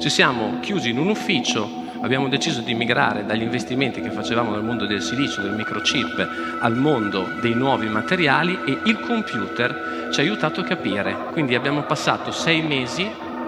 [0.00, 1.68] Ci siamo chiusi in un ufficio,
[2.00, 6.74] abbiamo deciso di migrare dagli investimenti che facevamo nel mondo del silicio, del microchip, al
[6.74, 11.14] mondo dei nuovi materiali e il computer ci ha aiutato a capire.
[11.32, 13.06] Quindi abbiamo passato sei mesi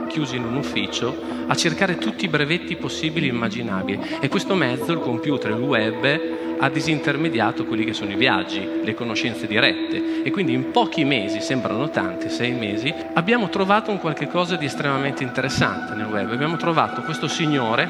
[0.08, 1.16] chiusi in un ufficio
[1.46, 6.41] a cercare tutti i brevetti possibili e immaginabili e questo mezzo, il computer, il web,
[6.62, 11.40] ha disintermediato quelli che sono i viaggi, le conoscenze dirette e quindi in pochi mesi,
[11.40, 16.30] sembrano tanti, sei mesi, abbiamo trovato un qualche cosa di estremamente interessante nel web.
[16.30, 17.88] Abbiamo trovato questo signore,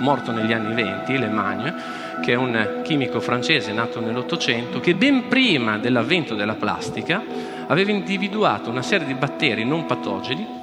[0.00, 1.74] morto negli anni 20, Le Magne,
[2.22, 7.22] che è un chimico francese nato nell'Ottocento, che ben prima dell'avvento della plastica
[7.66, 10.61] aveva individuato una serie di batteri non patogeni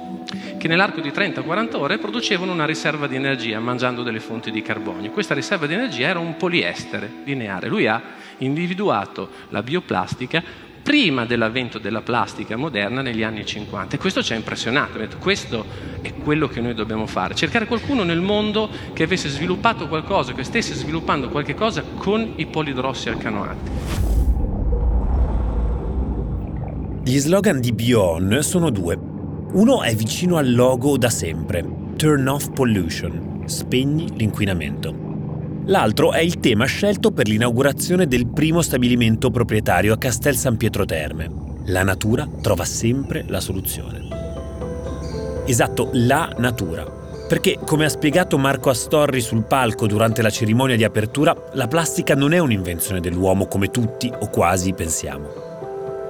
[0.60, 5.10] che nell'arco di 30-40 ore producevano una riserva di energia mangiando delle fonti di carbonio.
[5.10, 7.66] Questa riserva di energia era un poliestere lineare.
[7.68, 8.02] Lui ha
[8.38, 10.42] individuato la bioplastica
[10.82, 14.98] prima dell'avvento della plastica moderna negli anni 50 e questo ci ha impressionato.
[14.98, 15.64] Detto, questo
[16.02, 20.44] è quello che noi dobbiamo fare, cercare qualcuno nel mondo che avesse sviluppato qualcosa, che
[20.44, 23.70] stesse sviluppando qualche cosa con i polidrossi alcanoati.
[27.02, 29.09] Gli slogan di Bion sono due.
[29.52, 31.64] Uno è vicino al logo da sempre,
[31.96, 34.94] Turn off pollution, spegni l'inquinamento.
[35.64, 40.84] L'altro è il tema scelto per l'inaugurazione del primo stabilimento proprietario a Castel San Pietro
[40.84, 41.28] Terme.
[41.64, 44.06] La natura trova sempre la soluzione.
[45.46, 46.84] Esatto, la natura.
[47.28, 52.14] Perché, come ha spiegato Marco Astorri sul palco durante la cerimonia di apertura, la plastica
[52.14, 55.28] non è un'invenzione dell'uomo come tutti o quasi pensiamo.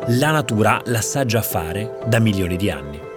[0.09, 3.09] La natura la sa già fare da milioni di anni.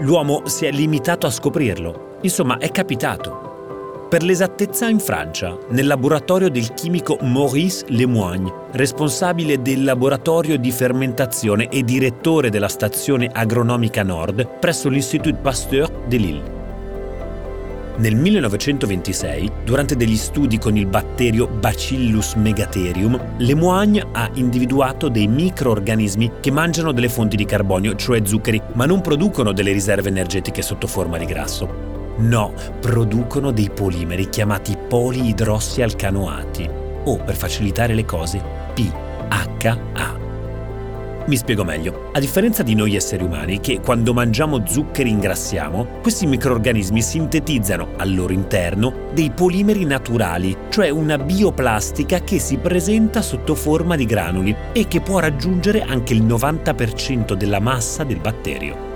[0.00, 4.06] L'uomo si è limitato a scoprirlo, insomma è capitato.
[4.08, 11.68] Per l'esattezza in Francia, nel laboratorio del chimico Maurice Lemoigne, responsabile del laboratorio di fermentazione
[11.68, 16.57] e direttore della stazione agronomica Nord presso l'Institut Pasteur de Lille.
[17.98, 26.34] Nel 1926, durante degli studi con il batterio Bacillus megatherium, Lemoigne ha individuato dei microorganismi
[26.38, 30.86] che mangiano delle fonti di carbonio, cioè zuccheri, ma non producono delle riserve energetiche sotto
[30.86, 32.14] forma di grasso.
[32.18, 36.70] No, producono dei polimeri chiamati poliidrossialcanoati,
[37.02, 38.40] o per facilitare le cose,
[38.74, 40.27] PHA.
[41.28, 42.08] Mi spiego meglio.
[42.14, 48.14] A differenza di noi esseri umani, che quando mangiamo zuccheri ingrassiamo, questi microorganismi sintetizzano al
[48.14, 54.56] loro interno dei polimeri naturali, cioè una bioplastica che si presenta sotto forma di granuli
[54.72, 58.86] e che può raggiungere anche il 90% della massa del batterio.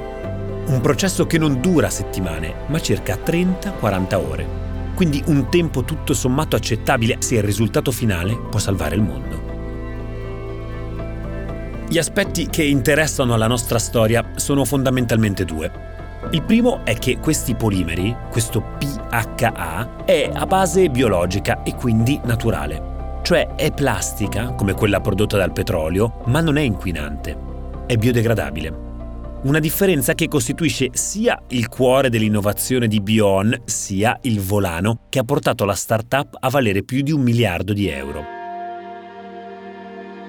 [0.68, 4.46] Un processo che non dura settimane, ma circa 30-40 ore.
[4.94, 9.41] Quindi un tempo tutto sommato accettabile se il risultato finale può salvare il mondo.
[11.88, 15.70] Gli aspetti che interessano alla nostra storia sono fondamentalmente due.
[16.30, 23.20] Il primo è che questi polimeri, questo PHA, è a base biologica e quindi naturale.
[23.22, 27.36] Cioè è plastica, come quella prodotta dal petrolio, ma non è inquinante.
[27.86, 28.90] È biodegradabile.
[29.42, 35.24] Una differenza che costituisce sia il cuore dell'innovazione di Bion, sia il volano che ha
[35.24, 38.41] portato la startup a valere più di un miliardo di euro.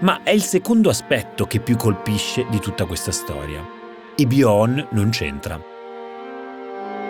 [0.04, 3.66] Ma è il secondo aspetto che più colpisce di tutta questa storia.
[4.18, 5.58] E Bion non c'entra.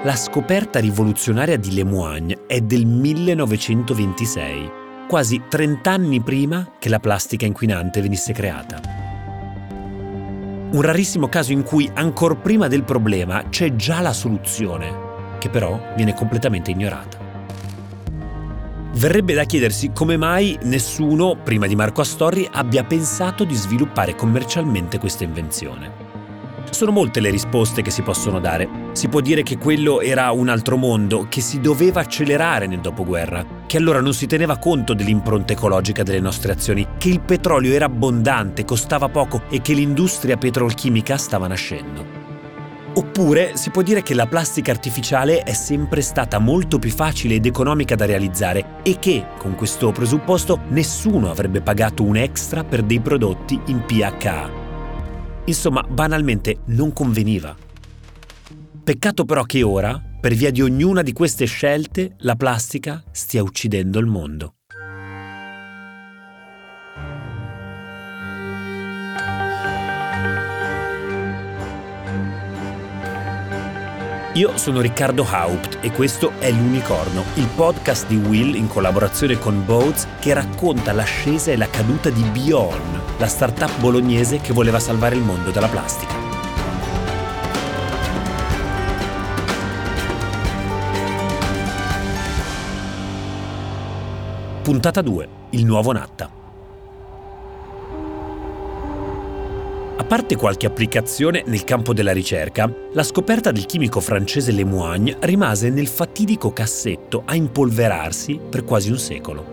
[0.03, 4.71] La scoperta rivoluzionaria di Lemoigne è del 1926,
[5.07, 8.79] quasi 30 anni prima che la plastica inquinante venisse creata.
[10.71, 15.93] Un rarissimo caso in cui, ancora prima del problema, c'è già la soluzione, che però
[15.95, 17.22] viene completamente ignorata.
[18.95, 24.99] Verrebbe da chiedersi come mai nessuno, prima di Marco Astorri, abbia pensato di sviluppare commercialmente
[24.99, 26.11] questa invenzione.
[26.69, 28.69] Sono molte le risposte che si possono dare.
[28.91, 33.43] Si può dire che quello era un altro mondo, che si doveva accelerare nel dopoguerra,
[33.65, 37.85] che allora non si teneva conto dell'impronta ecologica delle nostre azioni, che il petrolio era
[37.85, 42.22] abbondante, costava poco e che l'industria petrolchimica stava nascendo.
[42.95, 47.45] Oppure si può dire che la plastica artificiale è sempre stata molto più facile ed
[47.47, 52.99] economica da realizzare e che, con questo presupposto, nessuno avrebbe pagato un extra per dei
[52.99, 54.51] prodotti in PHA.
[55.45, 57.55] Insomma, banalmente non conveniva.
[58.83, 63.97] Peccato però che ora, per via di ognuna di queste scelte, la plastica stia uccidendo
[63.97, 64.53] il mondo.
[74.35, 79.63] Io sono Riccardo Haupt e questo è L'Unicorno, il podcast di Will in collaborazione con
[79.63, 85.17] Boats che racconta l'ascesa e la caduta di Bion, la startup bolognese che voleva salvare
[85.17, 86.15] il mondo dalla plastica.
[94.63, 95.29] Puntata 2.
[95.51, 96.42] Il nuovo Natta.
[99.95, 105.69] A parte qualche applicazione nel campo della ricerca, la scoperta del chimico francese Lemoigne rimase
[105.69, 109.45] nel fatidico cassetto a impolverarsi per quasi un secolo.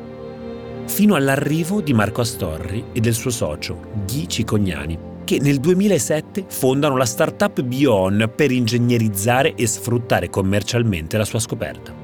[0.87, 6.97] Fino all'arrivo di Marco Astorri e del suo socio, Guy Cicognani, che nel 2007 fondano
[6.97, 12.00] la startup Bion per ingegnerizzare e sfruttare commercialmente la sua scoperta.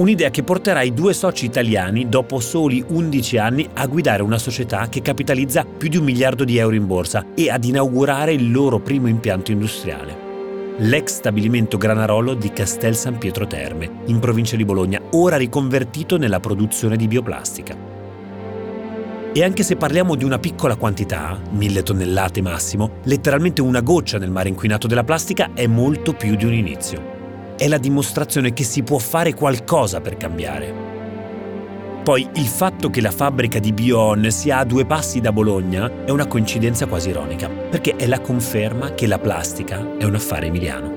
[0.00, 4.88] Un'idea che porterà i due soci italiani, dopo soli 11 anni, a guidare una società
[4.88, 8.80] che capitalizza più di un miliardo di euro in borsa e ad inaugurare il loro
[8.80, 10.28] primo impianto industriale.
[10.78, 16.40] L'ex stabilimento Granarolo di Castel San Pietro Terme, in provincia di Bologna, ora riconvertito nella
[16.40, 17.76] produzione di bioplastica.
[19.34, 24.30] E anche se parliamo di una piccola quantità, mille tonnellate massimo, letteralmente una goccia nel
[24.30, 27.18] mare inquinato della plastica è molto più di un inizio
[27.60, 30.72] è la dimostrazione che si può fare qualcosa per cambiare.
[32.02, 36.10] Poi il fatto che la fabbrica di Bion sia a due passi da Bologna è
[36.10, 40.96] una coincidenza quasi ironica, perché è la conferma che la plastica è un affare emiliano.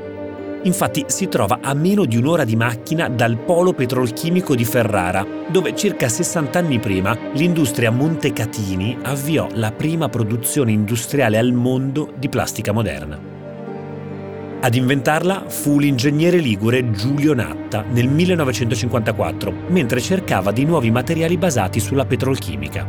[0.63, 5.75] Infatti si trova a meno di un'ora di macchina dal polo petrolchimico di Ferrara, dove
[5.75, 12.71] circa 60 anni prima l'industria Montecatini avviò la prima produzione industriale al mondo di plastica
[12.71, 13.32] moderna.
[14.63, 21.81] Ad inventarla fu l'ingegnere ligure Giulio Natta nel 1954, mentre cercava di nuovi materiali basati
[21.81, 22.87] sulla petrolchimica.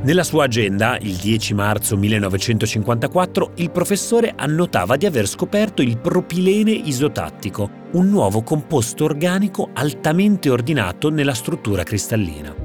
[0.00, 6.70] Nella sua agenda, il 10 marzo 1954, il professore annotava di aver scoperto il propilene
[6.70, 12.61] isotattico, un nuovo composto organico altamente ordinato nella struttura cristallina.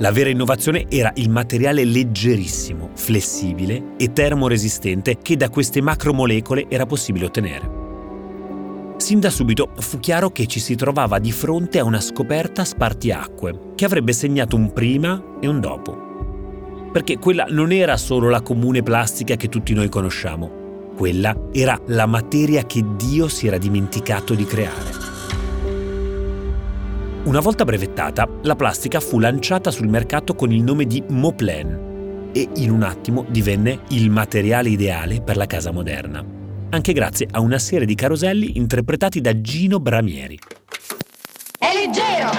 [0.00, 6.86] La vera innovazione era il materiale leggerissimo, flessibile e termoresistente che da queste macromolecole era
[6.86, 7.78] possibile ottenere.
[8.96, 13.72] Sin da subito fu chiaro che ci si trovava di fronte a una scoperta spartiacque,
[13.74, 16.88] che avrebbe segnato un prima e un dopo.
[16.90, 22.06] Perché quella non era solo la comune plastica che tutti noi conosciamo, quella era la
[22.06, 25.09] materia che Dio si era dimenticato di creare.
[27.22, 32.48] Una volta brevettata, la plastica fu lanciata sul mercato con il nome di Moplen e
[32.56, 36.24] in un attimo divenne il materiale ideale per la casa moderna,
[36.70, 40.38] anche grazie a una serie di caroselli interpretati da Gino Bramieri.
[41.58, 42.30] È leggero,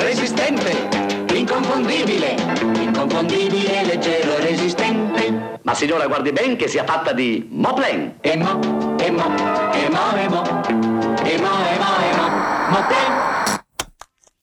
[0.00, 2.36] resistente, inconfondibile,
[2.82, 5.58] inconfondibile, leggero, resistente.
[5.62, 8.16] Ma signora guardi ben che sia fatta di Moplen.
[8.20, 8.60] E mo,
[8.98, 9.34] e mo,
[9.72, 12.28] e mo, e mo, e mo, e mo, e mo,
[12.68, 13.31] Moplen.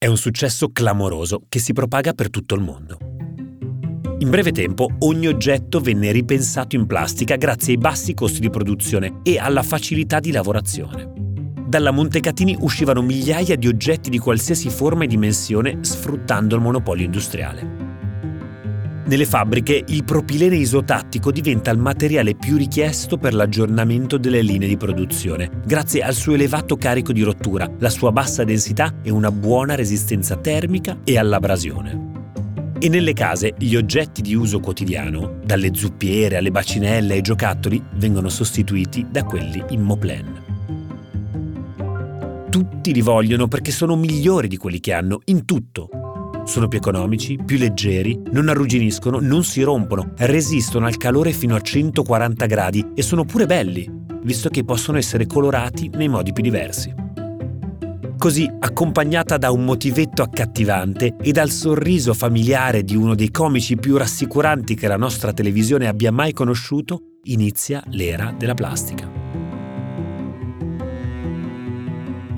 [0.02, 2.96] È un successo clamoroso che si propaga per tutto il mondo.
[4.20, 9.20] In breve tempo ogni oggetto venne ripensato in plastica grazie ai bassi costi di produzione
[9.22, 11.12] e alla facilità di lavorazione.
[11.66, 17.89] Dalla Montecatini uscivano migliaia di oggetti di qualsiasi forma e dimensione sfruttando il monopolio industriale.
[19.10, 24.76] Nelle fabbriche il propilene isotattico diventa il materiale più richiesto per l'aggiornamento delle linee di
[24.76, 29.74] produzione, grazie al suo elevato carico di rottura, la sua bassa densità e una buona
[29.74, 32.10] resistenza termica e all'abrasione.
[32.78, 38.28] E nelle case gli oggetti di uso quotidiano, dalle zuppiere alle bacinelle ai giocattoli, vengono
[38.28, 40.42] sostituiti da quelli in Moplen.
[42.48, 45.88] Tutti li vogliono perché sono migliori di quelli che hanno in tutto,
[46.50, 51.60] sono più economici, più leggeri, non arrugginiscono, non si rompono, resistono al calore fino a
[51.60, 53.88] 140 gradi e sono pure belli,
[54.24, 56.92] visto che possono essere colorati nei modi più diversi.
[58.18, 63.96] Così, accompagnata da un motivetto accattivante e dal sorriso familiare di uno dei comici più
[63.96, 69.19] rassicuranti che la nostra televisione abbia mai conosciuto, inizia l'era della plastica.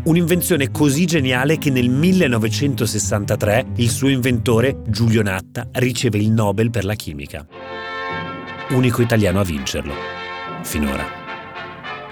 [0.05, 6.85] Un'invenzione così geniale che nel 1963 il suo inventore, Giulio Natta, riceve il Nobel per
[6.85, 7.47] la chimica.
[8.71, 9.95] Unico italiano a vincerlo.
[10.63, 11.05] Finora.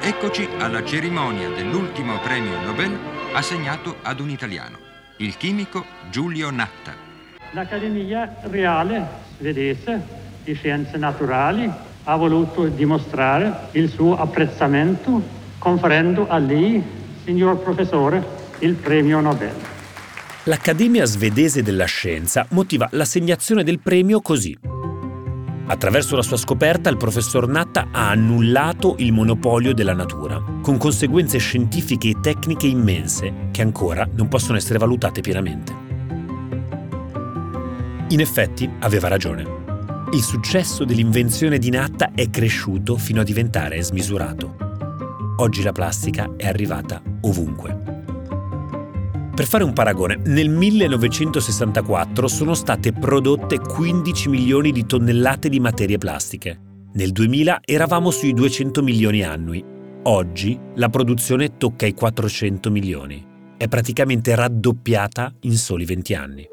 [0.00, 2.96] Eccoci alla cerimonia dell'ultimo premio Nobel
[3.32, 4.78] assegnato ad un italiano,
[5.16, 6.94] il chimico Giulio Natta.
[7.50, 9.04] L'Accademia Reale
[9.36, 10.00] svedese
[10.44, 11.68] di Scienze Naturali
[12.04, 16.98] ha voluto dimostrare il suo apprezzamento conferendo a lei
[17.30, 18.26] signor professore,
[18.58, 19.54] il premio Nobel.
[20.44, 24.58] L'Accademia svedese della scienza motiva l'assegnazione del premio così.
[25.66, 31.38] Attraverso la sua scoperta il professor Natta ha annullato il monopolio della natura, con conseguenze
[31.38, 35.72] scientifiche e tecniche immense che ancora non possono essere valutate pienamente.
[38.08, 39.58] In effetti aveva ragione.
[40.12, 44.69] Il successo dell'invenzione di Natta è cresciuto fino a diventare smisurato.
[45.40, 47.74] Oggi la plastica è arrivata ovunque.
[49.34, 55.96] Per fare un paragone, nel 1964 sono state prodotte 15 milioni di tonnellate di materie
[55.96, 56.60] plastiche.
[56.92, 59.64] Nel 2000 eravamo sui 200 milioni annui.
[60.02, 63.26] Oggi la produzione tocca i 400 milioni.
[63.56, 66.46] È praticamente raddoppiata in soli 20 anni.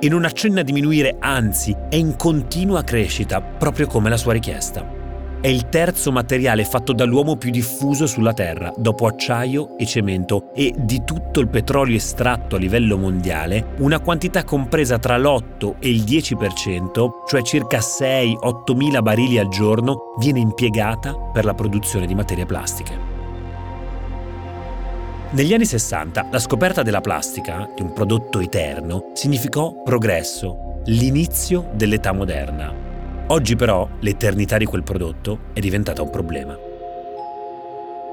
[0.00, 5.02] E non accenna a diminuire, anzi è in continua crescita, proprio come la sua richiesta.
[5.44, 10.72] È il terzo materiale fatto dall'uomo più diffuso sulla Terra, dopo acciaio e cemento, e
[10.74, 16.00] di tutto il petrolio estratto a livello mondiale, una quantità compresa tra l'8 e il
[16.04, 22.46] 10%, cioè circa 6-8 mila barili al giorno, viene impiegata per la produzione di materie
[22.46, 22.98] plastiche.
[25.32, 32.12] Negli anni 60 la scoperta della plastica, di un prodotto eterno, significò progresso, l'inizio dell'età
[32.12, 32.92] moderna.
[33.28, 36.54] Oggi però l'eternità di quel prodotto è diventata un problema.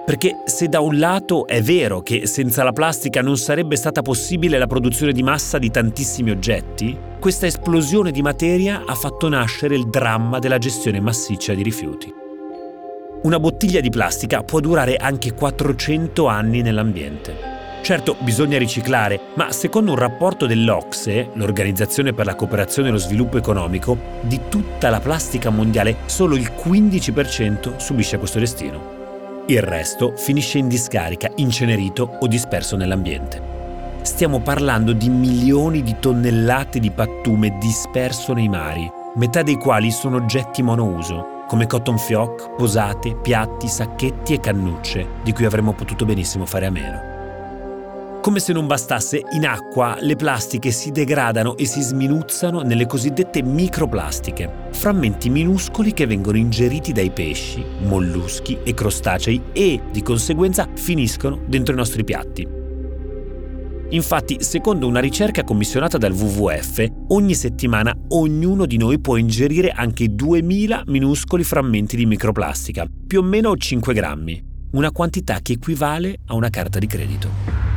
[0.06, 4.58] Perché se da un lato è vero che senza la plastica non sarebbe stata possibile
[4.58, 9.90] la produzione di massa di tantissimi oggetti, questa esplosione di materia ha fatto nascere il
[9.90, 12.12] dramma della gestione massiccia di rifiuti.
[13.24, 17.61] Una bottiglia di plastica può durare anche 400 anni nell'ambiente.
[17.82, 23.38] Certo, bisogna riciclare, ma secondo un rapporto dell'Ocse, l'Organizzazione per la cooperazione e lo sviluppo
[23.38, 29.00] economico, di tutta la plastica mondiale solo il 15% subisce questo destino.
[29.48, 33.42] Il resto finisce in discarica, incenerito o disperso nell'ambiente.
[34.04, 40.18] Stiamo parlando di milioni di tonnellate di pattume disperso nei mari, metà dei quali sono
[40.18, 46.46] oggetti monouso, come cotton fioc, posate, piatti, sacchetti e cannucce, di cui avremmo potuto benissimo
[46.46, 47.11] fare a meno.
[48.22, 53.42] Come se non bastasse, in acqua le plastiche si degradano e si sminuzzano nelle cosiddette
[53.42, 61.42] microplastiche, frammenti minuscoli che vengono ingeriti dai pesci, molluschi e crostacei e, di conseguenza, finiscono
[61.48, 62.48] dentro i nostri piatti.
[63.90, 70.14] Infatti, secondo una ricerca commissionata dal WWF, ogni settimana ognuno di noi può ingerire anche
[70.14, 76.36] 2000 minuscoli frammenti di microplastica, più o meno 5 grammi, una quantità che equivale a
[76.36, 77.71] una carta di credito.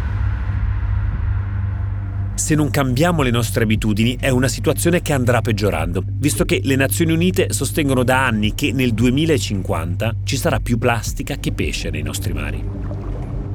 [2.35, 6.75] Se non cambiamo le nostre abitudini è una situazione che andrà peggiorando, visto che le
[6.75, 12.03] Nazioni Unite sostengono da anni che nel 2050 ci sarà più plastica che pesce nei
[12.03, 12.63] nostri mari.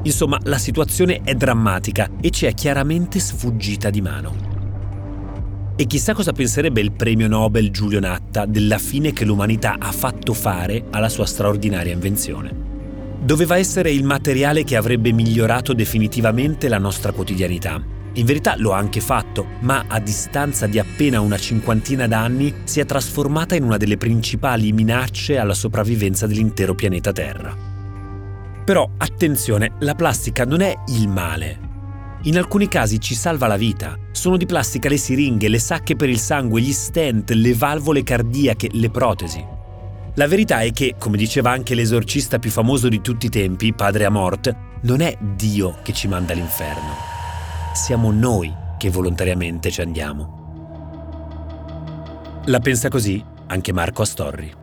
[0.03, 5.75] Insomma, la situazione è drammatica e ci è chiaramente sfuggita di mano.
[5.75, 10.33] E chissà cosa penserebbe il premio Nobel Giulio Natta della fine che l'umanità ha fatto
[10.33, 12.67] fare alla sua straordinaria invenzione.
[13.21, 18.77] Doveva essere il materiale che avrebbe migliorato definitivamente la nostra quotidianità in verità lo ha
[18.77, 23.77] anche fatto, ma a distanza di appena una cinquantina d'anni si è trasformata in una
[23.77, 27.55] delle principali minacce alla sopravvivenza dell'intero pianeta Terra.
[28.65, 31.67] Però attenzione, la plastica non è il male.
[32.23, 33.97] In alcuni casi ci salva la vita.
[34.11, 38.69] Sono di plastica le siringhe, le sacche per il sangue, gli stent, le valvole cardiache,
[38.73, 39.43] le protesi.
[40.15, 44.03] La verità è che, come diceva anche l'esorcista più famoso di tutti i tempi, padre
[44.03, 47.08] Amort, non è Dio che ci manda all'inferno
[47.79, 50.37] siamo noi che volontariamente ci andiamo.
[52.47, 54.53] La pensa così anche Marco Astorri.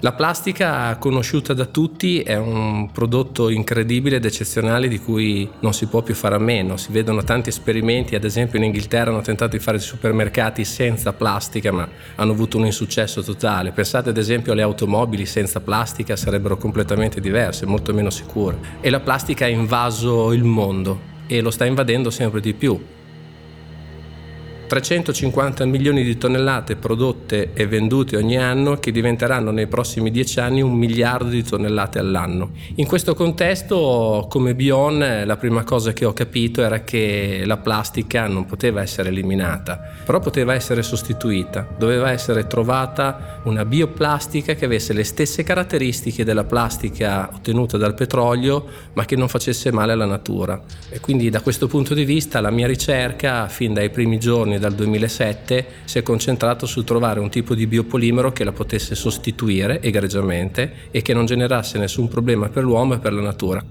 [0.00, 5.86] La plastica conosciuta da tutti è un prodotto incredibile ed eccezionale di cui non si
[5.86, 6.78] può più fare a meno.
[6.78, 11.70] Si vedono tanti esperimenti, ad esempio in Inghilterra hanno tentato di fare supermercati senza plastica
[11.70, 13.72] ma hanno avuto un insuccesso totale.
[13.72, 18.58] Pensate ad esempio alle automobili senza plastica sarebbero completamente diverse, molto meno sicure.
[18.80, 22.76] E la plastica ha invaso il mondo e lo sta invadendo sempre di più.
[24.68, 30.60] 350 milioni di tonnellate prodotte e vendute ogni anno che diventeranno nei prossimi dieci anni
[30.60, 32.50] un miliardo di tonnellate all'anno.
[32.76, 38.28] In questo contesto, come Bion, la prima cosa che ho capito era che la plastica
[38.28, 41.66] non poteva essere eliminata, però poteva essere sostituita.
[41.76, 48.66] Doveva essere trovata una bioplastica che avesse le stesse caratteristiche della plastica ottenuta dal petrolio,
[48.92, 50.60] ma che non facesse male alla natura.
[50.90, 54.74] E quindi da questo punto di vista la mia ricerca, fin dai primi giorni dal
[54.74, 60.88] 2007 si è concentrato sul trovare un tipo di biopolimero che la potesse sostituire egregiamente
[60.90, 63.64] e che non generasse nessun problema per l'uomo e per la natura.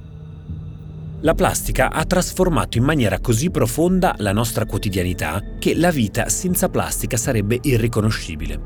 [1.22, 6.70] La plastica ha trasformato in maniera così profonda la nostra quotidianità che la vita senza
[6.70, 8.60] plastica sarebbe irriconoscibile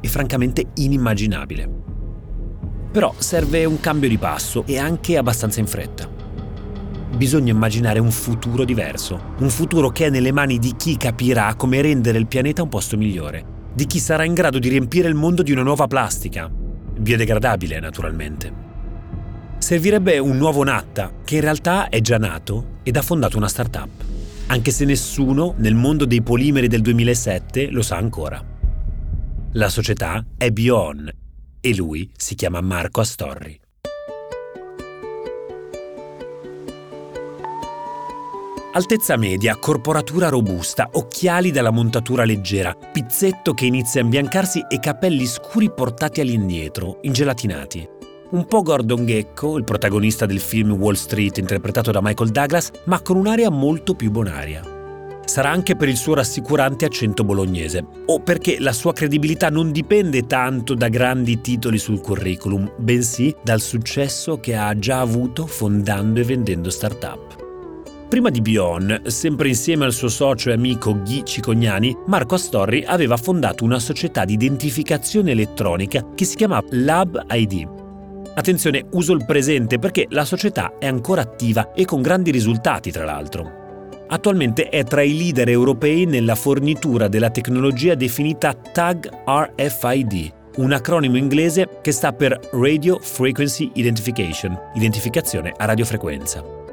[0.00, 1.68] e francamente inimmaginabile.
[2.92, 6.15] Però serve un cambio di passo e anche abbastanza in fretta
[7.14, 11.80] bisogna immaginare un futuro diverso, un futuro che è nelle mani di chi capirà come
[11.80, 15.42] rendere il pianeta un posto migliore, di chi sarà in grado di riempire il mondo
[15.42, 18.64] di una nuova plastica, biodegradabile naturalmente.
[19.58, 23.88] Servirebbe un nuovo Natta, che in realtà è già nato ed ha fondato una startup,
[24.46, 28.42] anche se nessuno nel mondo dei polimeri del 2007 lo sa ancora.
[29.52, 31.10] La società è Bion
[31.60, 33.58] e lui si chiama Marco Astorri.
[38.76, 45.24] Altezza media, corporatura robusta, occhiali dalla montatura leggera, pizzetto che inizia a imbiancarsi e capelli
[45.24, 47.88] scuri portati all'indietro, ingelatinati.
[48.32, 53.00] Un po' Gordon Gecko, il protagonista del film Wall Street interpretato da Michael Douglas, ma
[53.00, 54.60] con un'aria molto più bonaria.
[55.24, 60.26] Sarà anche per il suo rassicurante accento bolognese, o perché la sua credibilità non dipende
[60.26, 66.24] tanto da grandi titoli sul curriculum, bensì dal successo che ha già avuto fondando e
[66.24, 67.44] vendendo start-up.
[68.08, 73.16] Prima di Bion, sempre insieme al suo socio e amico Ghi Cicognani, Marco Astorri aveva
[73.16, 77.68] fondato una società di identificazione elettronica che si chiamava Lab ID.
[78.36, 83.04] Attenzione, uso il presente perché la società è ancora attiva e con grandi risultati, tra
[83.04, 83.64] l'altro.
[84.06, 91.16] Attualmente è tra i leader europei nella fornitura della tecnologia definita Tag RFID, un acronimo
[91.16, 96.65] inglese che sta per Radio Frequency Identification, identificazione a radiofrequenza.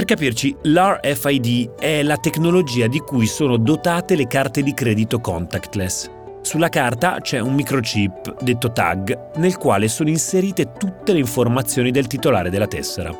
[0.00, 6.10] Per capirci, l'RFID è la tecnologia di cui sono dotate le carte di credito contactless.
[6.40, 12.06] Sulla carta c'è un microchip, detto tag, nel quale sono inserite tutte le informazioni del
[12.06, 13.14] titolare della tessera.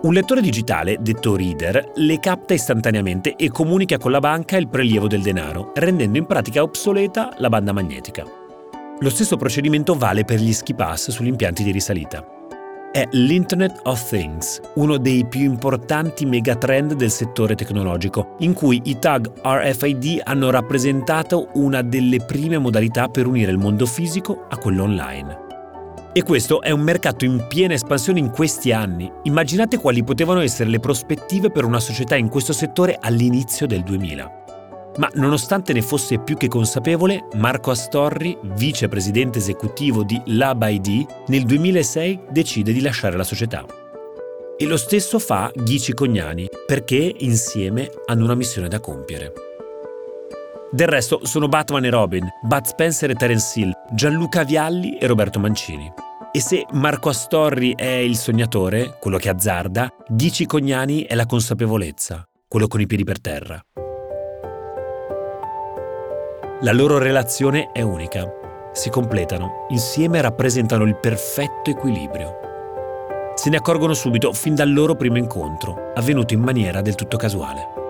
[0.00, 5.08] Un lettore digitale, detto reader, le capta istantaneamente e comunica con la banca il prelievo
[5.08, 8.24] del denaro, rendendo in pratica obsoleta la banda magnetica.
[9.00, 12.35] Lo stesso procedimento vale per gli ski sugli impianti di risalita
[12.96, 18.98] è l'Internet of Things, uno dei più importanti megatrend del settore tecnologico, in cui i
[18.98, 24.84] tag RFID hanno rappresentato una delle prime modalità per unire il mondo fisico a quello
[24.84, 25.44] online.
[26.14, 29.12] E questo è un mercato in piena espansione in questi anni.
[29.24, 34.44] Immaginate quali potevano essere le prospettive per una società in questo settore all'inizio del 2000.
[34.98, 42.20] Ma nonostante ne fosse più che consapevole, Marco Astorri, vicepresidente esecutivo di LabID, nel 2006
[42.30, 43.64] decide di lasciare la società.
[44.56, 49.32] E lo stesso fa Ghici Cognani, perché insieme hanno una missione da compiere.
[50.70, 55.38] Del resto sono Batman e Robin, Bud Spencer e Terence Hill, Gianluca Vialli e Roberto
[55.38, 55.92] Mancini.
[56.32, 62.26] E se Marco Astorri è il sognatore, quello che azzarda, Ghici Cognani è la consapevolezza,
[62.48, 63.62] quello con i piedi per terra.
[66.60, 68.24] La loro relazione è unica.
[68.72, 72.38] Si completano, insieme rappresentano il perfetto equilibrio.
[73.34, 77.85] Se ne accorgono subito fin dal loro primo incontro, avvenuto in maniera del tutto casuale.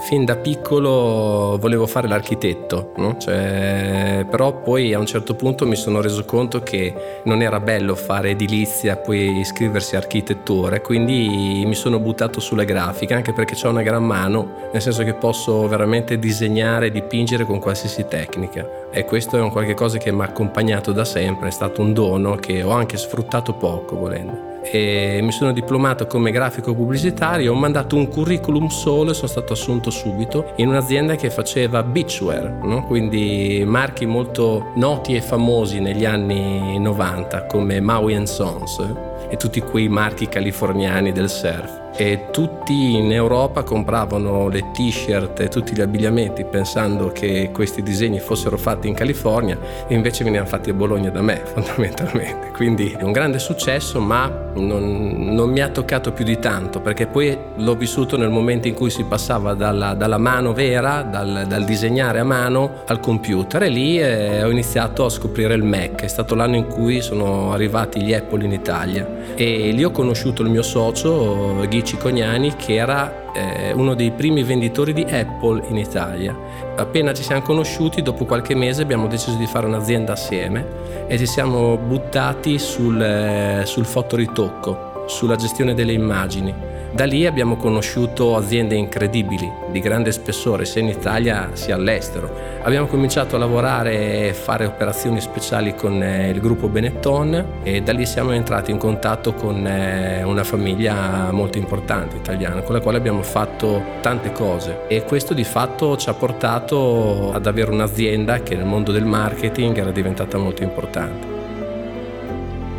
[0.00, 3.16] Fin da piccolo volevo fare l'architetto, no?
[3.18, 7.94] cioè, però poi a un certo punto mi sono reso conto che non era bello
[7.94, 13.70] fare edilizia poi iscriversi a architettura, quindi mi sono buttato sulle grafiche, anche perché ho
[13.70, 18.86] una gran mano, nel senso che posso veramente disegnare e dipingere con qualsiasi tecnica.
[18.90, 21.92] E questo è un qualche cosa che mi ha accompagnato da sempre, è stato un
[21.92, 27.56] dono che ho anche sfruttato poco volendo e mi sono diplomato come grafico pubblicitario, ho
[27.56, 32.84] mandato un curriculum solo e sono stato assunto subito in un'azienda che faceva beachwear, no?
[32.84, 39.30] quindi marchi molto noti e famosi negli anni 90 come Maui Sons eh?
[39.30, 45.48] e tutti quei marchi californiani del surf e tutti in Europa compravano le t-shirt e
[45.48, 49.58] tutti gli abbigliamenti pensando che questi disegni fossero fatti in California
[49.88, 52.52] e invece venivano fatti a Bologna da me fondamentalmente.
[52.54, 57.08] Quindi è un grande successo ma non, non, mi ha toccato più di tanto perché
[57.08, 61.64] poi l'ho vissuto nel momento in cui si passava dalla, dalla mano vera, dal, dal,
[61.64, 66.02] disegnare a mano al computer e lì eh, ho iniziato a scoprire il Mac.
[66.02, 70.42] È stato l'anno in cui sono arrivati gli Apple in Italia e lì ho conosciuto
[70.42, 75.78] il mio socio Ghi Cicognani che era eh, uno dei primi venditori di Apple in
[75.78, 76.36] Italia.
[76.76, 80.66] Appena ci siamo conosciuti, dopo qualche mese abbiamo deciso di fare un'azienda assieme
[81.06, 86.54] e ci siamo buttati sul, eh, sul fotoritocco, sulla gestione delle immagini
[86.90, 92.58] da lì abbiamo conosciuto aziende incredibili, di grande spessore, sia in Italia sia all'estero.
[92.62, 97.92] Abbiamo cominciato a lavorare e fare operazioni speciali con eh, il gruppo Benetton e da
[97.92, 102.96] lì siamo entrati in contatto con eh, una famiglia molto importante italiana, con la quale
[102.96, 108.56] abbiamo fatto tante cose e questo di fatto ci ha portato ad avere un'azienda che
[108.56, 111.36] nel mondo del marketing era diventata molto importante.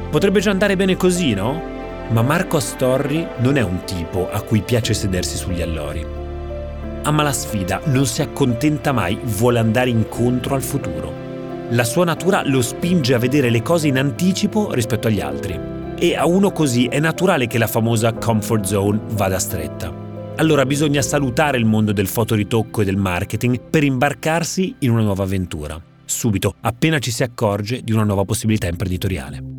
[0.09, 1.77] Potrebbe già andare bene così, no?
[2.09, 6.03] Ma Marco Astorri non è un tipo a cui piace sedersi sugli allori.
[7.03, 11.13] Ama la sfida, non si accontenta mai, vuole andare incontro al futuro.
[11.69, 15.77] La sua natura lo spinge a vedere le cose in anticipo rispetto agli altri.
[15.99, 19.93] e a uno così è naturale che la famosa comfort zone vada stretta.
[20.37, 25.23] Allora bisogna salutare il mondo del fotoritocco e del marketing per imbarcarsi in una nuova
[25.23, 29.58] avventura, subito, appena ci si accorge di una nuova possibilità imprenditoriale.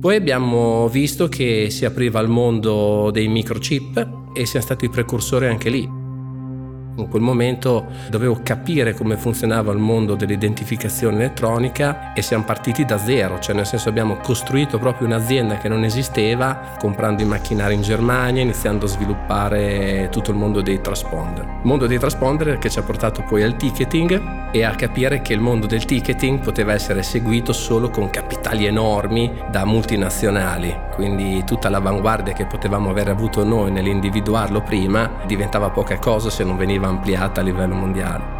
[0.00, 5.68] Poi abbiamo visto che si apriva il mondo dei microchip e siamo stati precursori anche
[5.68, 5.82] lì.
[5.82, 12.96] In quel momento dovevo capire come funzionava il mondo dell'identificazione elettronica e siamo partiti da
[12.96, 17.82] zero, cioè nel senso abbiamo costruito proprio un'azienda che non esisteva, comprando i macchinari in
[17.82, 21.44] Germania, iniziando a sviluppare tutto il mondo dei transponder.
[21.44, 25.32] Il mondo dei transponder che ci ha portato poi al ticketing e a capire che
[25.32, 31.68] il mondo del ticketing poteva essere seguito solo con capitali enormi da multinazionali, quindi tutta
[31.68, 37.40] l'avanguardia che potevamo aver avuto noi nell'individuarlo prima diventava poca cosa se non veniva ampliata
[37.40, 38.38] a livello mondiale.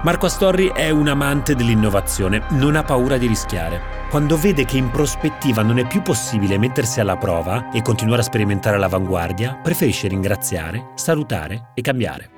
[0.00, 4.06] Marco Astorri è un amante dell'innovazione, non ha paura di rischiare.
[4.10, 8.24] Quando vede che in prospettiva non è più possibile mettersi alla prova e continuare a
[8.24, 12.37] sperimentare all'avanguardia, preferisce ringraziare, salutare e cambiare.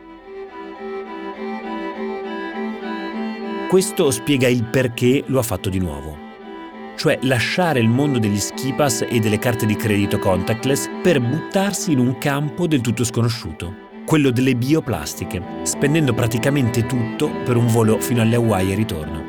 [3.71, 6.17] Questo spiega il perché lo ha fatto di nuovo.
[6.97, 12.01] Cioè lasciare il mondo degli skipas e delle carte di credito contactless per buttarsi in
[12.01, 18.23] un campo del tutto sconosciuto quello delle bioplastiche, spendendo praticamente tutto per un volo fino
[18.23, 19.25] alle Hawaii e ritorno.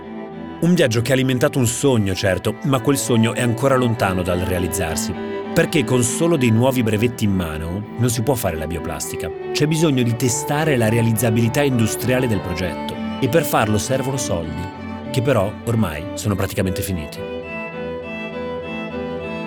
[0.62, 4.40] Un viaggio che ha alimentato un sogno, certo, ma quel sogno è ancora lontano dal
[4.40, 5.14] realizzarsi.
[5.54, 9.32] Perché con solo dei nuovi brevetti in mano non si può fare la bioplastica.
[9.52, 14.62] C'è bisogno di testare la realizzabilità industriale del progetto e per farlo servono soldi,
[15.12, 17.20] che però ormai sono praticamente finiti.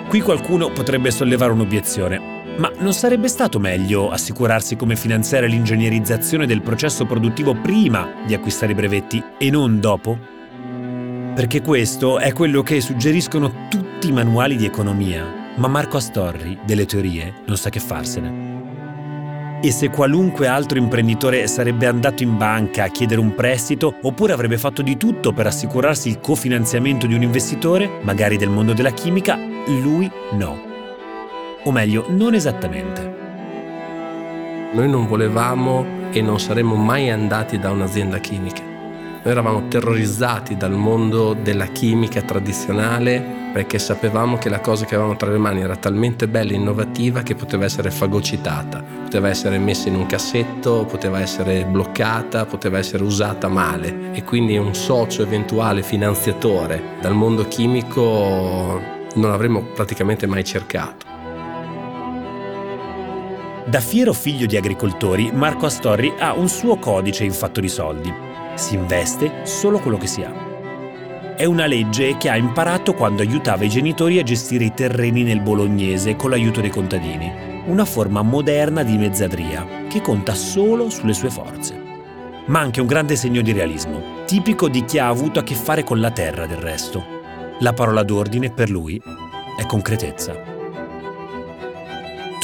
[0.07, 6.61] Qui qualcuno potrebbe sollevare un'obiezione, ma non sarebbe stato meglio assicurarsi come finanziare l'ingegnerizzazione del
[6.61, 10.17] processo produttivo prima di acquistare i brevetti e non dopo?
[11.35, 16.85] Perché questo è quello che suggeriscono tutti i manuali di economia, ma Marco Astorri delle
[16.85, 18.54] teorie non sa che farsene.
[19.61, 24.57] E se qualunque altro imprenditore sarebbe andato in banca a chiedere un prestito oppure avrebbe
[24.57, 29.35] fatto di tutto per assicurarsi il cofinanziamento di un investitore, magari del mondo della chimica,
[29.35, 30.73] lui no
[31.65, 33.13] o meglio, non esattamente.
[34.73, 38.61] Noi non volevamo e non saremmo mai andati da un'azienda chimica.
[38.61, 45.15] Noi eravamo terrorizzati dal mondo della chimica tradizionale perché sapevamo che la cosa che avevamo
[45.15, 49.87] tra le mani era talmente bella e innovativa che poteva essere fagocitata, poteva essere messa
[49.87, 55.83] in un cassetto, poteva essere bloccata, poteva essere usata male e quindi un socio eventuale
[55.83, 58.81] finanziatore dal mondo chimico
[59.13, 61.05] non avremmo praticamente mai cercato.
[63.65, 68.13] Da fiero figlio di agricoltori, Marco Astorri ha un suo codice in fatto di soldi.
[68.55, 70.54] Si investe solo quello che si ha.
[71.37, 75.41] È una legge che ha imparato quando aiutava i genitori a gestire i terreni nel
[75.41, 77.29] bolognese con l'aiuto dei contadini.
[77.65, 81.77] Una forma moderna di mezzadria che conta solo sulle sue forze.
[82.45, 85.83] Ma anche un grande segno di realismo, tipico di chi ha avuto a che fare
[85.83, 87.03] con la terra del resto.
[87.59, 89.01] La parola d'ordine per lui
[89.57, 90.53] è concretezza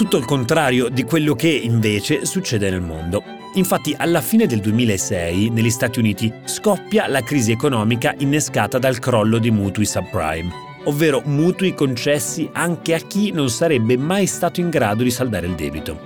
[0.02, 3.41] tutto il contrario di quello che invece succede nel mondo.
[3.56, 9.40] Infatti alla fine del 2006 negli Stati Uniti scoppia la crisi economica innescata dal crollo
[9.40, 10.52] dei mutui subprime,
[10.86, 15.56] ovvero mutui concessi anche a chi non sarebbe mai stato in grado di saldare il
[15.56, 16.00] debito.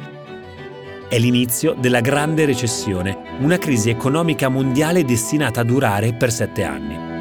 [1.08, 7.14] È l'inizio della grande recessione, una crisi economica mondiale destinata a durare per sette anni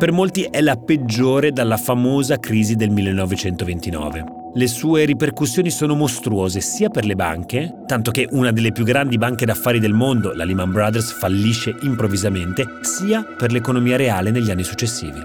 [0.00, 4.39] per molti è la peggiore dalla famosa crisi del 1929.
[4.52, 9.16] Le sue ripercussioni sono mostruose sia per le banche, tanto che una delle più grandi
[9.16, 14.64] banche d'affari del mondo, la Lehman Brothers, fallisce improvvisamente, sia per l'economia reale negli anni
[14.64, 15.20] successivi.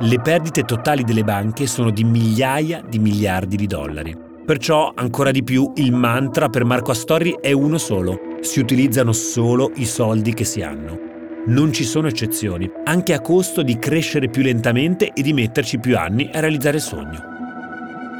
[0.00, 4.14] Le perdite totali delle banche sono di migliaia di miliardi di dollari.
[4.44, 8.18] Perciò, ancora di più, il mantra per Marco Astorri è uno solo.
[8.42, 10.98] Si utilizzano solo i soldi che si hanno.
[11.46, 15.96] Non ci sono eccezioni, anche a costo di crescere più lentamente e di metterci più
[15.96, 17.37] anni a realizzare il sogno.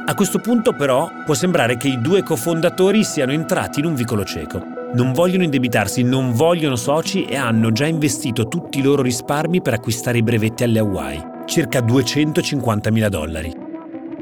[0.09, 4.25] A questo punto però può sembrare che i due cofondatori siano entrati in un vicolo
[4.25, 4.59] cieco.
[4.95, 9.75] Non vogliono indebitarsi, non vogliono soci e hanno già investito tutti i loro risparmi per
[9.75, 13.55] acquistare i brevetti alle Hawaii, circa 250 mila dollari.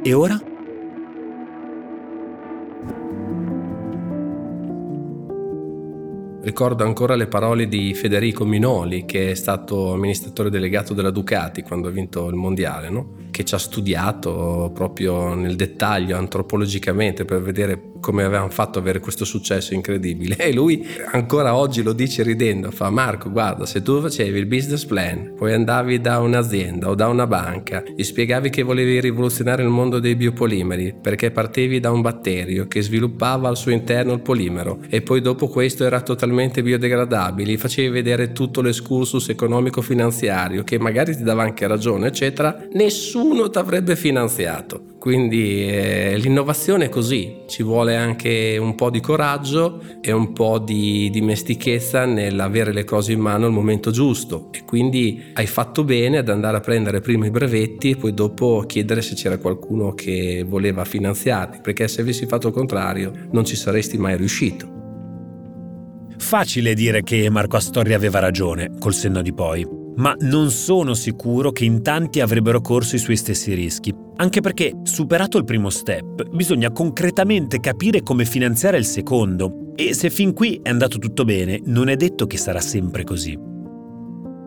[0.03, 0.37] E ora?
[6.41, 11.87] Ricordo ancora le parole di Federico Minoli, che è stato amministratore delegato della Ducati quando
[11.87, 13.16] ha vinto il mondiale, no?
[13.31, 19.25] Che ci ha studiato proprio nel dettaglio antropologicamente per vedere come avevamo fatto avere questo
[19.25, 20.35] successo incredibile.
[20.37, 24.85] E lui ancora oggi lo dice ridendo fa Marco guarda se tu facevi il business
[24.85, 29.69] plan poi andavi da un'azienda o da una banca gli spiegavi che volevi rivoluzionare il
[29.69, 34.79] mondo dei biopolimeri perché partevi da un batterio che sviluppava al suo interno il polimero
[34.89, 40.77] e poi dopo questo era totalmente biodegradabile gli facevi vedere tutto l'escursus economico finanziario che
[40.79, 47.43] magari ti dava anche ragione eccetera nessuno ti avrebbe finanziato quindi eh, l'innovazione è così,
[47.47, 53.13] ci vuole anche un po' di coraggio e un po' di dimestichezza nell'avere le cose
[53.13, 54.49] in mano al momento giusto.
[54.51, 58.65] E quindi hai fatto bene ad andare a prendere prima i brevetti e poi dopo
[58.67, 63.55] chiedere se c'era qualcuno che voleva finanziarti, perché se avessi fatto il contrario non ci
[63.55, 64.67] saresti mai riuscito.
[66.17, 71.51] Facile dire che Marco Astorri aveva ragione, col senno di poi ma non sono sicuro
[71.51, 76.29] che in tanti avrebbero corso i suoi stessi rischi, anche perché, superato il primo step,
[76.29, 81.61] bisogna concretamente capire come finanziare il secondo, e se fin qui è andato tutto bene,
[81.65, 83.37] non è detto che sarà sempre così.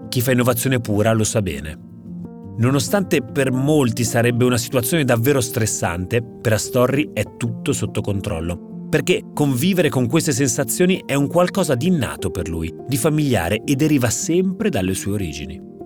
[0.08, 1.88] Chi fa innovazione pura lo sa bene.
[2.58, 9.22] Nonostante per molti sarebbe una situazione davvero stressante, per Astorri è tutto sotto controllo perché
[9.32, 14.10] convivere con queste sensazioni è un qualcosa di innato per lui, di familiare e deriva
[14.10, 15.79] sempre dalle sue origini.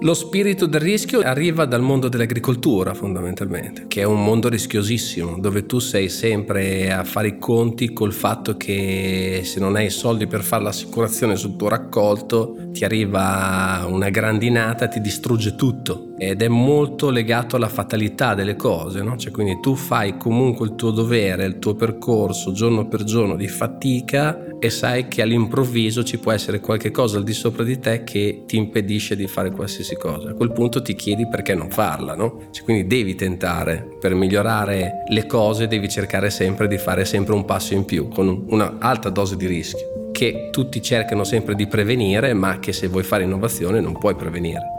[0.00, 5.66] Lo spirito del rischio arriva dal mondo dell'agricoltura fondamentalmente, che è un mondo rischiosissimo, dove
[5.66, 10.28] tu sei sempre a fare i conti col fatto che se non hai i soldi
[10.28, 16.48] per fare l'assicurazione sul tuo raccolto, ti arriva una grandinata, ti distrugge tutto ed è
[16.48, 19.16] molto legato alla fatalità delle cose, no?
[19.16, 23.48] cioè, quindi tu fai comunque il tuo dovere, il tuo percorso giorno per giorno di
[23.48, 28.04] fatica e sai che all'improvviso ci può essere qualche cosa al di sopra di te
[28.04, 30.30] che ti impedisce di fare qualsiasi cosa.
[30.30, 32.48] A quel punto ti chiedi perché non farla, no?
[32.50, 37.44] Cioè, quindi devi tentare, per migliorare le cose devi cercare sempre di fare sempre un
[37.44, 42.58] passo in più, con un'alta dose di rischio, che tutti cercano sempre di prevenire, ma
[42.58, 44.77] che se vuoi fare innovazione non puoi prevenire.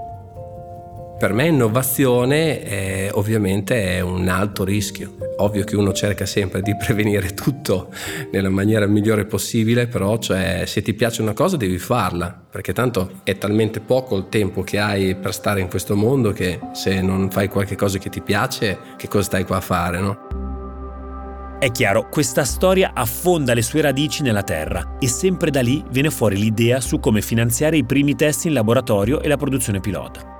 [1.19, 5.17] Per me innovazione è, ovviamente è un alto rischio.
[5.39, 7.89] Ovvio che uno cerca sempre di prevenire tutto
[8.31, 13.19] nella maniera migliore possibile, però cioè, se ti piace una cosa devi farla, perché tanto
[13.23, 17.29] è talmente poco il tempo che hai per stare in questo mondo che se non
[17.29, 20.17] fai qualche cosa che ti piace, che cosa stai qua a fare, no?
[21.59, 26.11] È chiaro, questa storia affonda le sue radici nella Terra e sempre da lì viene
[26.11, 30.38] fuori l'idea su come finanziare i primi test in laboratorio e la produzione pilota.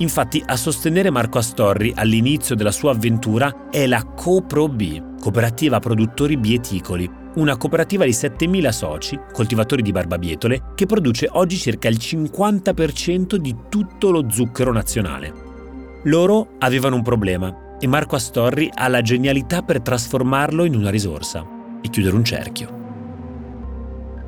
[0.00, 7.08] Infatti a sostenere Marco Astorri all'inizio della sua avventura è la CoProB, Cooperativa Produttori Bieticoli,
[7.34, 13.54] una cooperativa di 7.000 soci, coltivatori di barbabietole, che produce oggi circa il 50% di
[13.68, 15.32] tutto lo zucchero nazionale.
[16.04, 21.46] Loro avevano un problema e Marco Astorri ha la genialità per trasformarlo in una risorsa
[21.82, 22.79] e chiudere un cerchio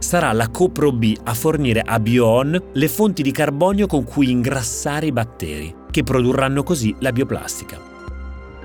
[0.02, 5.12] sarà la CoProB a fornire a BioOn le fonti di carbonio con cui ingrassare i
[5.12, 7.78] batteri, che produrranno così la bioplastica.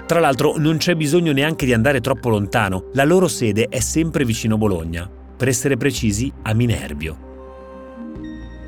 [0.05, 4.25] Tra l'altro non c'è bisogno neanche di andare troppo lontano, la loro sede è sempre
[4.25, 7.25] vicino Bologna, per essere precisi a Minerbio.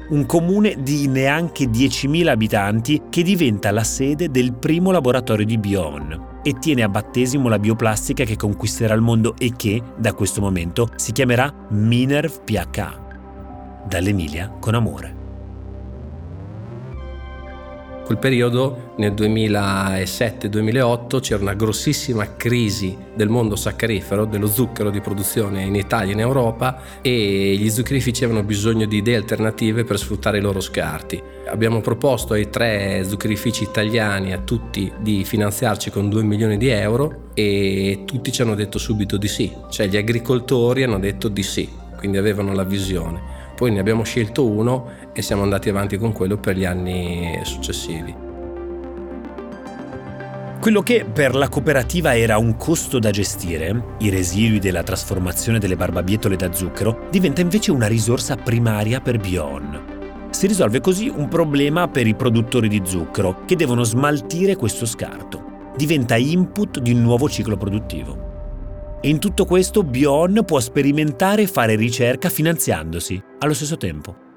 [0.09, 6.28] Un comune di neanche 10.000 abitanti che diventa la sede del primo laboratorio di BioOn,
[6.43, 10.89] e tiene a battesimo la bioplastica che conquisterà il mondo e che, da questo momento,
[10.95, 13.07] si chiamerà Minerv PH.
[13.87, 15.18] Dall'Emilia con amore
[18.09, 25.61] quel periodo, nel 2007-2008, c'era una grossissima crisi del mondo saccarifero, dello zucchero di produzione
[25.61, 30.39] in Italia e in Europa e gli zuccherifici avevano bisogno di idee alternative per sfruttare
[30.39, 31.21] i loro scarti.
[31.49, 37.25] Abbiamo proposto ai tre zuccherifici italiani, a tutti, di finanziarci con 2 milioni di euro
[37.35, 41.69] e tutti ci hanno detto subito di sì, cioè gli agricoltori hanno detto di sì,
[41.95, 43.37] quindi avevano la visione.
[43.59, 48.15] Poi ne abbiamo scelto uno e siamo andati avanti con quello per gli anni successivi.
[50.61, 55.75] Quello che per la cooperativa era un costo da gestire, i residui della trasformazione delle
[55.75, 60.27] barbabietole da zucchero, diventa invece una risorsa primaria per Bion.
[60.31, 65.71] Si risolve così un problema per i produttori di zucchero che devono smaltire questo scarto.
[65.75, 68.97] Diventa input di un nuovo ciclo produttivo.
[69.01, 74.27] E in tutto questo Bion può sperimentare e fare ricerca finanziandosi allo stesso tempo.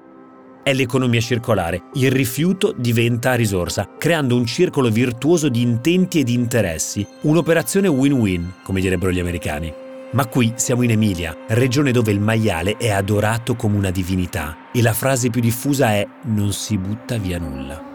[0.63, 6.33] È l'economia circolare, il rifiuto diventa risorsa, creando un circolo virtuoso di intenti e di
[6.33, 9.73] interessi, un'operazione win-win, come direbbero gli americani.
[10.13, 14.81] Ma qui siamo in Emilia, regione dove il maiale è adorato come una divinità e
[14.81, 17.92] la frase più diffusa è non si butta via nulla.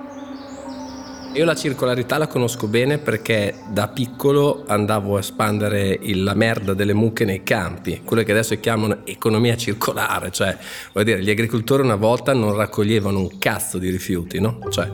[1.34, 6.72] Io la circolarità la conosco bene perché da piccolo andavo a espandere il- la merda
[6.74, 10.56] delle mucche nei campi, quello che adesso chiamano economia circolare, cioè
[10.92, 14.58] vuol dire gli agricoltori una volta non raccoglievano un cazzo di rifiuti, no?
[14.70, 14.90] Cioè,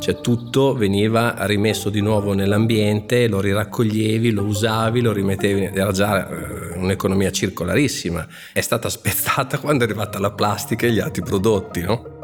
[0.00, 6.28] cioè tutto veniva rimesso di nuovo nell'ambiente, lo riraccoglievi, lo usavi, lo rimettevi, era già
[6.28, 8.26] eh, un'economia circolarissima.
[8.52, 12.18] È stata spezzata quando è arrivata la plastica e gli altri prodotti, no?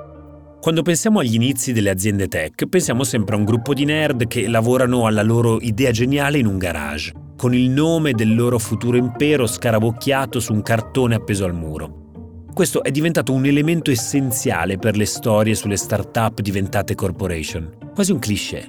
[0.66, 4.48] Quando pensiamo agli inizi delle aziende tech, pensiamo sempre a un gruppo di nerd che
[4.48, 9.46] lavorano alla loro idea geniale in un garage, con il nome del loro futuro impero
[9.46, 12.46] scarabocchiato su un cartone appeso al muro.
[12.52, 18.18] Questo è diventato un elemento essenziale per le storie sulle start-up diventate corporation, quasi un
[18.18, 18.68] cliché.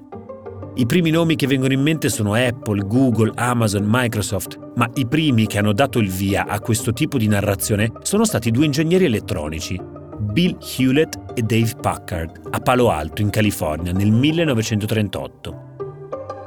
[0.76, 5.48] I primi nomi che vengono in mente sono Apple, Google, Amazon, Microsoft, ma i primi
[5.48, 9.96] che hanno dato il via a questo tipo di narrazione sono stati due ingegneri elettronici,
[10.20, 15.66] Bill Hewlett e Dave Packard, a Palo Alto, in California, nel 1938.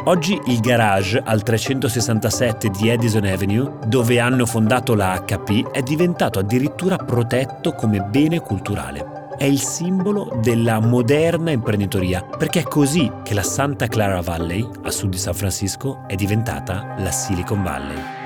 [0.05, 6.39] Oggi il garage al 367 di Edison Avenue, dove hanno fondato la HP, è diventato
[6.39, 9.29] addirittura protetto come bene culturale.
[9.37, 14.91] È il simbolo della moderna imprenditoria, perché è così che la Santa Clara Valley, a
[14.91, 18.20] sud di San Francisco, è diventata la Silicon Valley.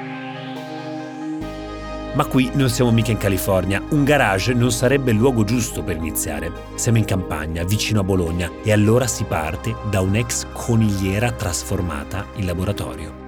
[2.14, 5.96] Ma qui non siamo mica in California, un garage non sarebbe il luogo giusto per
[5.96, 6.52] iniziare.
[6.76, 12.46] Siamo in campagna, vicino a Bologna, e allora si parte da un'ex conigliera trasformata in
[12.46, 13.22] laboratorio.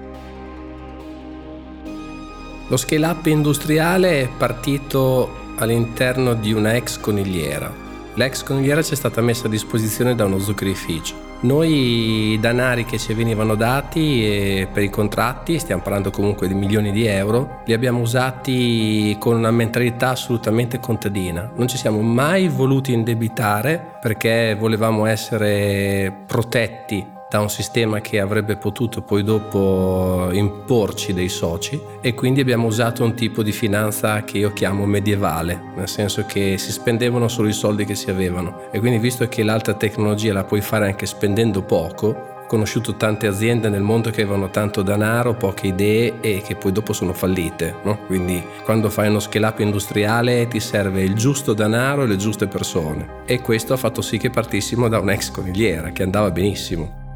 [2.69, 7.69] Lo scale up industriale è partito all'interno di una ex conigliera.
[8.13, 11.26] L'ex conigliera ci è stata messa a disposizione da uno zuccherificio.
[11.39, 16.55] Noi i danari che ci venivano dati eh, per i contratti, stiamo parlando comunque di
[16.55, 21.51] milioni di euro, li abbiamo usati con una mentalità assolutamente contadina.
[21.55, 28.55] Non ci siamo mai voluti indebitare perché volevamo essere protetti da un sistema che avrebbe
[28.55, 34.37] potuto poi dopo imporci dei soci e quindi abbiamo usato un tipo di finanza che
[34.37, 38.79] io chiamo medievale, nel senso che si spendevano solo i soldi che si avevano e
[38.79, 43.67] quindi visto che l'alta tecnologia la puoi fare anche spendendo poco, ho conosciuto tante aziende
[43.67, 47.75] nel mondo che avevano tanto denaro, poche idee e che poi dopo sono fallite.
[47.83, 48.05] No?
[48.05, 52.47] Quindi quando fai uno scale up industriale ti serve il giusto denaro e le giuste
[52.47, 53.23] persone.
[53.25, 57.06] E questo ha fatto sì che partissimo da un'ex conigliera che andava benissimo.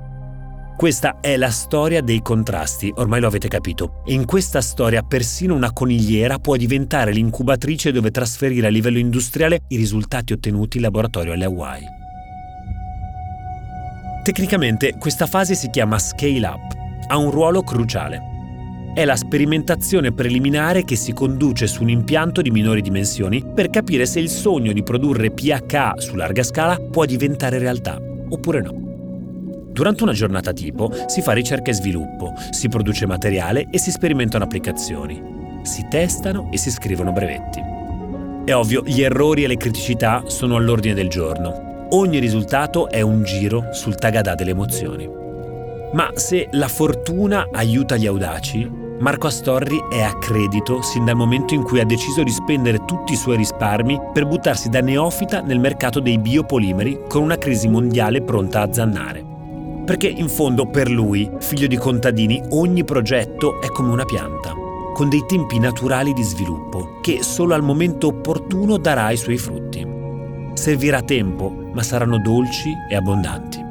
[0.82, 4.02] Questa è la storia dei contrasti, ormai lo avete capito.
[4.04, 9.62] E in questa storia persino una conigliera può diventare l'incubatrice dove trasferire a livello industriale
[9.67, 11.86] i risultati ottenuti in laboratorio alle Hawaii.
[14.24, 16.76] Tecnicamente questa fase si chiama scale up,
[17.10, 18.20] ha un ruolo cruciale.
[18.96, 24.08] È la sperimentazione preliminare che si conduce su un impianto di minori dimensioni per capire
[24.08, 28.90] se il sogno di produrre pH su larga scala può diventare realtà oppure no.
[29.82, 34.44] Durante una giornata tipo si fa ricerca e sviluppo, si produce materiale e si sperimentano
[34.44, 35.20] applicazioni.
[35.63, 37.60] Si testano e si scrivono brevetti.
[38.46, 41.88] È ovvio, gli errori e le criticità sono all'ordine del giorno.
[41.94, 45.10] Ogni risultato è un giro sul tagadà delle emozioni.
[45.94, 51.56] Ma se la fortuna aiuta gli audaci, Marco Astorri è a credito sin dal momento
[51.56, 55.58] in cui ha deciso di spendere tutti i suoi risparmi per buttarsi da neofita nel
[55.58, 59.31] mercato dei biopolimeri con una crisi mondiale pronta a zannare.
[59.86, 64.54] Perché in fondo per lui, figlio di contadini, ogni progetto è come una pianta,
[64.94, 69.86] con dei tempi naturali di sviluppo, che solo al momento opportuno darà i suoi frutti.
[70.54, 73.70] Servirà tempo, ma saranno dolci e abbondanti.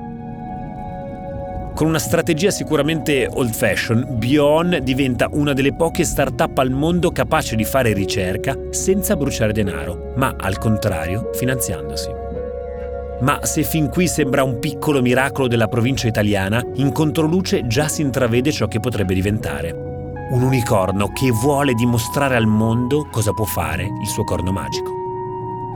[1.75, 7.57] Con una strategia sicuramente old fashion, Bion diventa una delle poche start-up al mondo capace
[7.57, 12.19] di fare ricerca senza bruciare denaro, ma al contrario finanziandosi.
[13.20, 18.00] Ma se fin qui sembra un piccolo miracolo della provincia italiana, in controluce già si
[18.00, 19.72] intravede ciò che potrebbe diventare.
[20.30, 24.90] Un unicorno che vuole dimostrare al mondo cosa può fare il suo corno magico.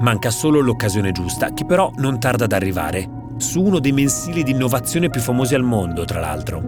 [0.00, 4.52] Manca solo l'occasione giusta, che però non tarda ad arrivare, su uno dei mensili di
[4.52, 6.62] innovazione più famosi al mondo, tra l'altro.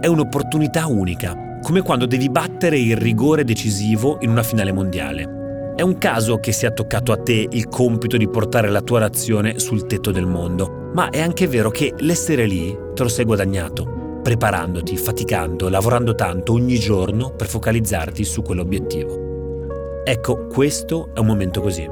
[0.00, 5.37] È un'opportunità unica, come quando devi battere il rigore decisivo in una finale mondiale.
[5.78, 9.60] È un caso che sia toccato a te il compito di portare la tua nazione
[9.60, 14.18] sul tetto del mondo, ma è anche vero che l'essere lì te lo sei guadagnato,
[14.20, 20.02] preparandoti, faticando, lavorando tanto ogni giorno per focalizzarti su quell'obiettivo.
[20.02, 21.88] Ecco, questo è un momento così.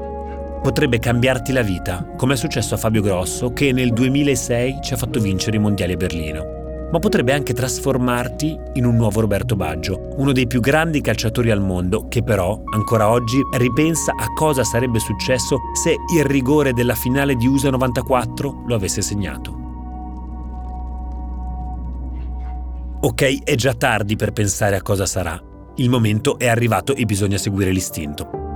[0.61, 4.97] Potrebbe cambiarti la vita, come è successo a Fabio Grosso, che nel 2006 ci ha
[4.97, 6.56] fatto vincere i mondiali a Berlino
[6.91, 11.61] ma potrebbe anche trasformarti in un nuovo Roberto Baggio, uno dei più grandi calciatori al
[11.61, 17.35] mondo, che però ancora oggi ripensa a cosa sarebbe successo se il rigore della finale
[17.35, 19.65] di USA 94 lo avesse segnato.
[22.99, 25.39] Ok, è già tardi per pensare a cosa sarà.
[25.75, 28.46] Il momento è arrivato e bisogna seguire l'istinto.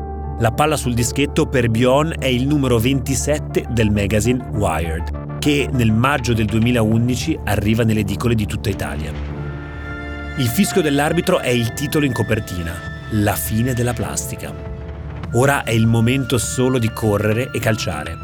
[0.42, 5.92] La palla sul dischetto per Bjorn è il numero 27 del magazine Wired, che nel
[5.92, 9.12] maggio del 2011 arriva nelle edicole di tutta Italia.
[10.38, 12.74] Il fischio dell'arbitro è il titolo in copertina,
[13.12, 14.52] La fine della plastica.
[15.34, 18.18] Ora è il momento solo di correre e calciare.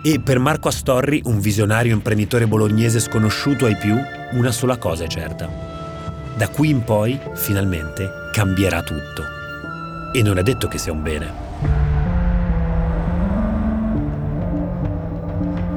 [0.00, 3.96] E per Marco Astorri, un visionario imprenditore bolognese sconosciuto ai più,
[4.34, 5.50] una sola cosa è certa.
[6.36, 9.24] Da qui in poi, finalmente, cambierà tutto.
[10.12, 11.53] E non è detto che sia un bene.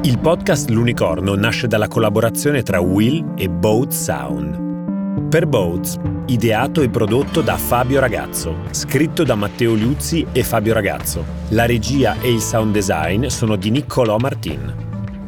[0.04, 5.28] Il podcast L'Unicorno nasce dalla collaborazione tra Will e Boat Sound.
[5.28, 11.26] Per Boats, ideato e prodotto da Fabio Ragazzo, scritto da Matteo Liuzzi e Fabio Ragazzo.
[11.50, 14.74] La regia e il sound design sono di Niccolò Martin.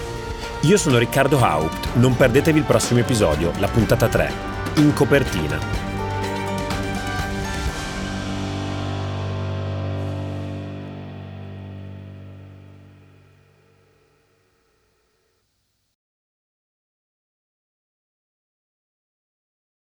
[0.64, 4.30] io sono Riccardo Haupt, non perdetevi il prossimo episodio, la puntata 3,
[4.76, 5.91] in copertina.